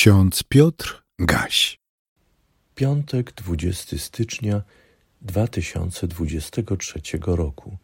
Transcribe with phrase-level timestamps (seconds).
[0.00, 1.78] Ksiądz Piotr Gaś.
[2.74, 4.62] Piątek 20 stycznia
[5.22, 7.76] 2023 roku.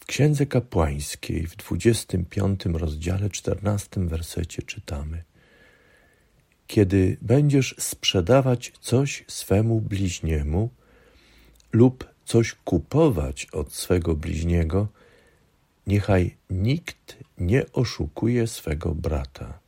[0.00, 5.24] W Księdze Kapłańskiej w 25 rozdziale 14 wersecie czytamy:
[6.66, 10.70] Kiedy będziesz sprzedawać coś swemu bliźniemu
[11.72, 14.88] lub coś kupować od swego bliźniego,
[15.86, 19.67] niechaj nikt nie oszukuje swego brata.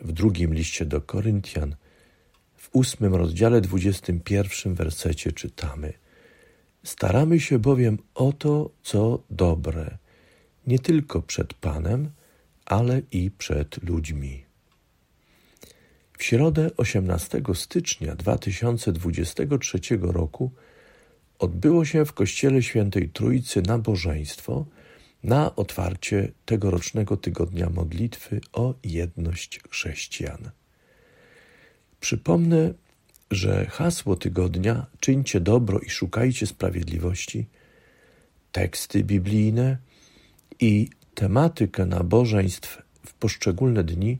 [0.00, 1.76] W drugim liście do Koryntian,
[2.56, 5.92] w ósmym rozdziale, dwudziestym pierwszym wersecie czytamy:
[6.84, 9.98] Staramy się bowiem o to, co dobre,
[10.66, 12.10] nie tylko przed Panem,
[12.66, 14.44] ale i przed ludźmi.
[16.18, 20.50] W środę 18 stycznia 2023 roku
[21.38, 24.66] odbyło się w Kościele Świętej Trójcy nabożeństwo
[25.26, 30.50] na otwarcie tegorocznego tygodnia modlitwy o jedność chrześcijan.
[32.00, 32.74] Przypomnę,
[33.30, 37.46] że hasło tygodnia czyńcie dobro i szukajcie sprawiedliwości,
[38.52, 39.76] teksty biblijne
[40.60, 44.18] i tematykę nabożeństw w poszczególne dni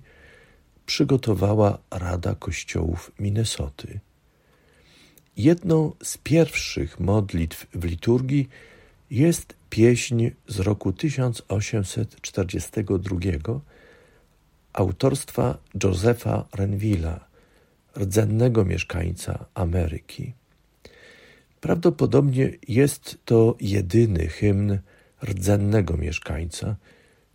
[0.87, 4.01] przygotowała Rada Kościołów Minnesoty.
[5.37, 8.49] Jedną z pierwszych modlitw w liturgii
[9.11, 13.61] jest pieśń z roku 1842
[14.73, 17.29] autorstwa Josepha Renvilla,
[17.97, 20.33] rdzennego mieszkańca Ameryki.
[21.61, 24.79] Prawdopodobnie jest to jedyny hymn
[25.25, 26.77] rdzennego mieszkańca,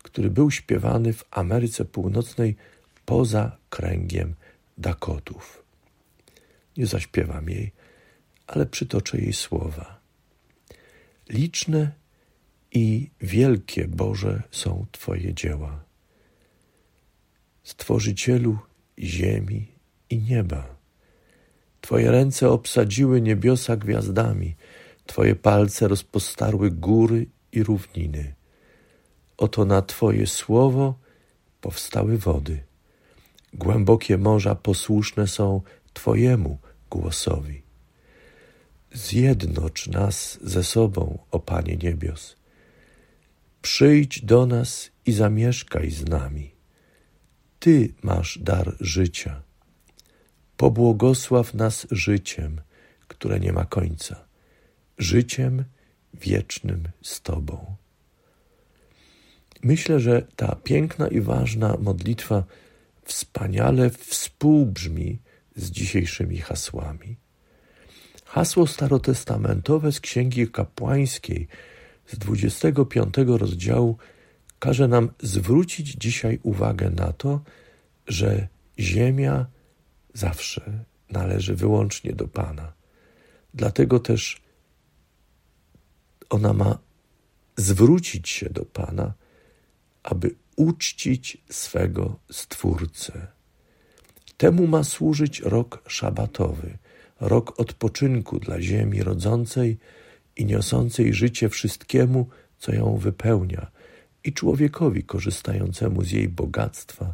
[0.04, 2.56] który był śpiewany w Ameryce Północnej
[3.06, 4.34] poza kręgiem
[4.78, 5.64] Dakotów.
[6.78, 7.72] Nie zaśpiewam jej,
[8.48, 10.00] ale przytoczę jej słowa.
[11.30, 12.01] Liczne
[12.72, 15.84] i wielkie, Boże, są Twoje dzieła.
[17.64, 18.58] Stworzycielu
[19.00, 19.68] ziemi
[20.10, 20.76] i nieba.
[21.82, 24.56] Twoje ręce obsadziły niebiosa gwiazdami,
[25.06, 28.34] Twoje palce rozpostarły góry i równiny.
[29.38, 31.00] Oto na Twoje słowo
[31.62, 32.64] powstały wody.
[33.54, 35.62] Głębokie morza posłuszne są
[35.94, 36.58] Twojemu
[36.90, 37.62] głosowi.
[38.94, 42.41] Zjednocz nas ze sobą, o Panie niebios.
[43.62, 46.52] Przyjdź do nas i zamieszkaj z nami.
[47.60, 49.42] Ty masz dar życia.
[50.58, 52.62] Pobłogosław nas życiem,
[53.08, 54.26] które nie ma końca,
[54.98, 55.64] życiem
[56.14, 57.76] wiecznym z Tobą.
[59.64, 62.44] Myślę, że ta piękna i ważna modlitwa
[63.06, 65.20] wspaniale współbrzmi
[65.56, 67.18] z dzisiejszymi hasłami.
[68.26, 71.48] Hasło starotestamentowe z Księgi Kapłańskiej
[72.12, 73.98] z 25 rozdziału
[74.60, 77.42] każe nam zwrócić dzisiaj uwagę na to,
[78.08, 78.48] że
[78.80, 79.46] ziemia
[80.14, 82.74] zawsze należy wyłącznie do Pana.
[83.54, 84.42] Dlatego też
[86.30, 86.78] ona ma
[87.58, 89.14] zwrócić się do Pana,
[90.04, 93.28] aby uczcić swego Stwórcę.
[94.38, 96.78] Temu ma służyć rok szabatowy,
[97.20, 99.78] rok odpoczynku dla ziemi rodzącej
[100.38, 103.72] i niosącej życie wszystkiemu, co ją wypełnia,
[104.24, 107.14] i człowiekowi korzystającemu z jej bogactwa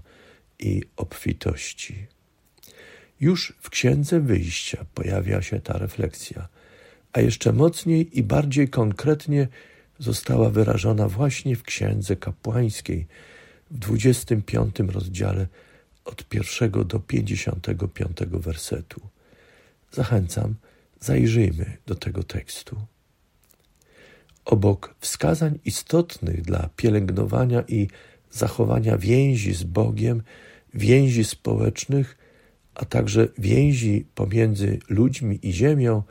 [0.60, 2.08] i obfitości.
[3.20, 6.48] Już w Księdze Wyjścia pojawia się ta refleksja,
[7.14, 9.48] a jeszcze mocniej i bardziej konkretnie
[10.00, 13.08] została wyrażona właśnie w Księdze Kapłańskiej
[13.72, 15.48] w 25 rozdziale
[16.06, 19.02] od pierwszego do 55 wersetu.
[19.92, 20.56] Zachęcam,
[21.00, 22.78] zajrzyjmy do tego tekstu.
[24.48, 27.88] Obok wskazań istotnych dla pielęgnowania i
[28.32, 30.24] zachowania więzi z Bogiem,
[30.74, 32.18] więzi społecznych,
[32.76, 36.04] a także więzi pomiędzy ludźmi i ziemią,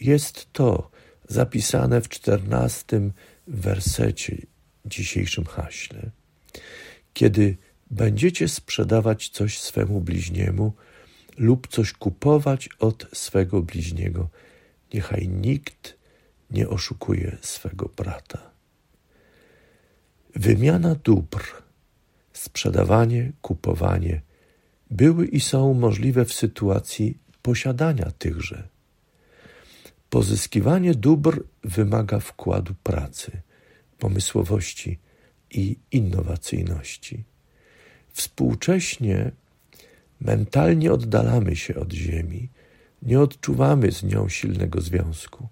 [0.00, 0.90] jest to
[1.28, 3.12] zapisane w czternastym
[3.46, 4.36] wersecie
[4.86, 6.10] dzisiejszym haśle.
[7.14, 7.56] Kiedy
[7.90, 10.72] będziecie sprzedawać coś swemu bliźniemu
[11.36, 14.28] lub coś kupować od swego bliźniego,
[14.94, 16.01] niechaj nikt
[16.52, 18.50] nie oszukuje swego brata.
[20.34, 21.42] Wymiana dóbr,
[22.32, 24.20] sprzedawanie, kupowanie
[24.90, 28.68] były i są możliwe w sytuacji posiadania tychże.
[30.10, 33.40] Pozyskiwanie dóbr wymaga wkładu pracy,
[33.98, 34.98] pomysłowości
[35.50, 37.24] i innowacyjności.
[38.08, 39.32] Współcześnie
[40.20, 42.48] mentalnie oddalamy się od Ziemi,
[43.02, 45.48] nie odczuwamy z nią silnego związku.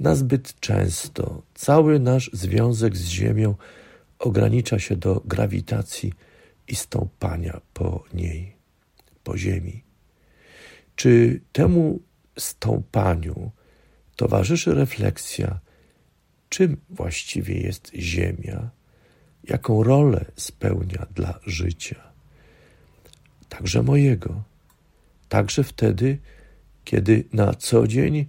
[0.00, 3.54] Nazbyt często cały nasz związek z Ziemią
[4.18, 6.12] ogranicza się do grawitacji
[6.68, 8.56] i stąpania po niej,
[9.24, 9.82] po ziemi.
[10.96, 12.00] Czy temu
[12.38, 13.50] stąpaniu
[14.16, 15.60] towarzyszy refleksja,
[16.48, 18.70] czym właściwie jest Ziemia,
[19.44, 22.12] jaką rolę spełnia dla życia,
[23.48, 24.42] także mojego,
[25.28, 26.18] także wtedy,
[26.84, 28.26] kiedy na co dzień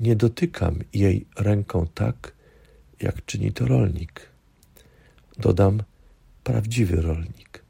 [0.00, 2.32] nie dotykam jej ręką tak,
[3.00, 4.28] jak czyni to rolnik.
[5.38, 5.82] Dodam
[6.44, 7.62] prawdziwy rolnik.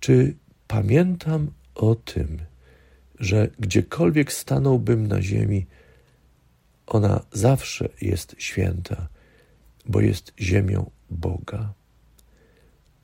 [0.00, 0.34] Czy
[0.66, 2.38] pamiętam o tym,
[3.20, 5.66] że gdziekolwiek stanąłbym na ziemi,
[6.86, 9.08] ona zawsze jest święta,
[9.86, 11.74] bo jest ziemią Boga.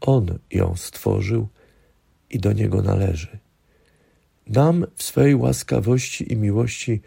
[0.01, 1.49] On ją stworzył
[2.31, 3.39] i do niego należy.
[4.47, 7.01] Nam w swej łaskawości i miłości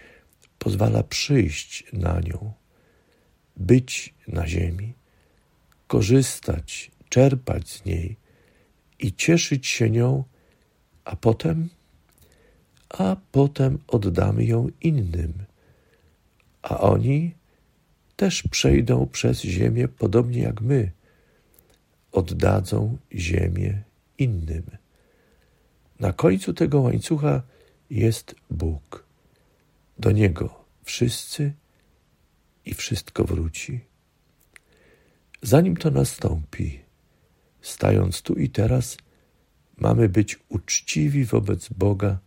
[0.64, 2.54] pozwala przyjść na nią,
[3.58, 4.94] być na ziemi,
[5.88, 8.18] korzystać, czerpać z niej
[9.00, 10.24] i cieszyć się nią,
[11.06, 11.70] a potem,
[12.90, 15.34] a potem oddamy ją innym,
[16.62, 17.36] a oni
[18.16, 20.92] też przejdą przez ziemię podobnie jak my,
[22.12, 23.84] oddadzą ziemię
[24.18, 24.64] innym.
[26.00, 27.42] Na końcu tego łańcucha
[27.90, 29.03] jest Bóg.
[30.00, 31.54] Do Niego wszyscy
[32.66, 33.80] i wszystko wróci.
[35.42, 36.80] Zanim to nastąpi,
[37.62, 38.98] stając tu i teraz,
[39.78, 42.20] mamy być uczciwi wobec Boga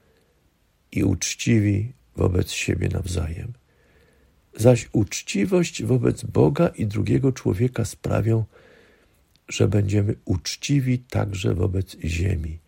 [0.92, 3.52] i uczciwi wobec siebie nawzajem.
[4.56, 8.44] Zaś uczciwość wobec Boga i drugiego człowieka sprawią,
[9.48, 12.58] że będziemy uczciwi także wobec ziemi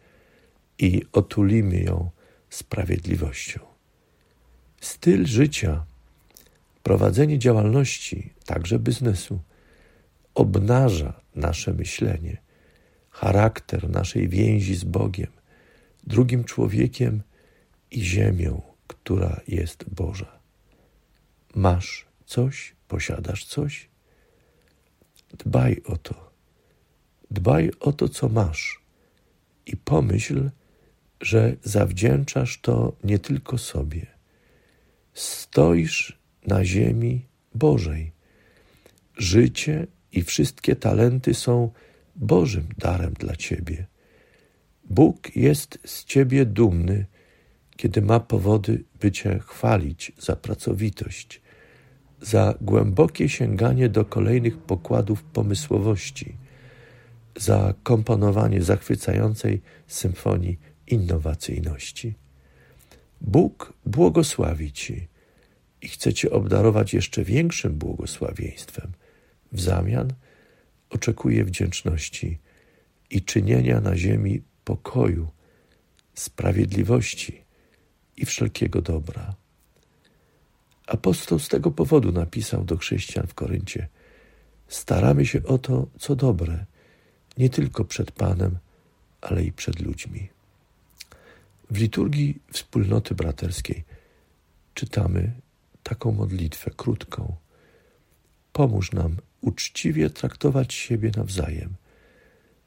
[0.79, 2.11] i otulimy ją
[2.51, 3.68] sprawiedliwością.
[4.81, 5.85] Styl życia,
[6.83, 9.41] prowadzenie działalności, także biznesu,
[10.35, 12.37] obnaża nasze myślenie,
[13.11, 15.31] charakter naszej więzi z Bogiem,
[16.07, 17.23] drugim człowiekiem
[17.91, 20.39] i ziemią, która jest Boża.
[21.55, 23.89] Masz coś, posiadasz coś?
[25.39, 26.31] Dbaj o to.
[27.31, 28.81] Dbaj o to, co masz
[29.67, 30.51] i pomyśl,
[31.21, 34.18] że zawdzięczasz to nie tylko sobie.
[35.19, 38.13] Stoisz na ziemi Bożej.
[39.17, 41.71] Życie i wszystkie talenty są
[42.17, 43.87] Bożym darem dla ciebie.
[44.85, 47.07] Bóg jest z ciebie dumny,
[47.77, 51.41] kiedy ma powody, by cię chwalić za pracowitość,
[52.21, 56.37] za głębokie sięganie do kolejnych pokładów pomysłowości,
[57.37, 62.28] za komponowanie zachwycającej symfonii innowacyjności.
[63.21, 65.09] Bóg błogosławi Ci
[65.83, 68.93] i chce Cię obdarować jeszcze większym błogosławieństwem.
[69.53, 70.13] W zamian
[70.91, 72.39] oczekuje wdzięczności
[73.11, 75.29] i czynienia na ziemi pokoju,
[76.15, 77.45] sprawiedliwości
[78.17, 79.35] i wszelkiego dobra.
[80.87, 83.89] Apostoł z tego powodu napisał do chrześcijan w Koryncie:
[84.69, 86.67] Staramy się o to, co dobre,
[87.39, 88.59] nie tylko przed Panem,
[89.21, 90.29] ale i przed ludźmi.
[91.71, 93.85] W liturgii wspólnoty braterskiej
[94.75, 95.33] czytamy
[95.83, 97.37] taką modlitwę krótką.
[98.53, 101.75] Pomóż nam uczciwie traktować siebie nawzajem,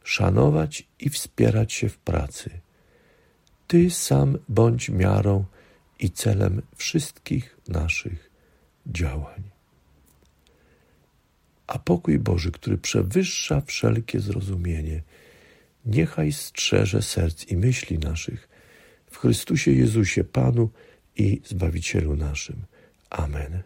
[0.03, 2.49] szanować i wspierać się w pracy.
[3.67, 5.45] Ty sam bądź miarą
[5.99, 8.31] i celem wszystkich naszych
[8.87, 9.43] działań.
[11.67, 15.03] A pokój Boży, który przewyższa wszelkie zrozumienie,
[15.85, 18.50] niechaj strzeże serc i myśli naszych
[19.11, 20.69] w Chrystusie Jezusie, Panu
[21.17, 22.65] i Zbawicielu naszym.
[23.09, 23.63] Amen.